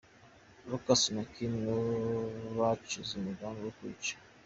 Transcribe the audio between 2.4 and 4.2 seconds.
bacuze umugambi wo kwica.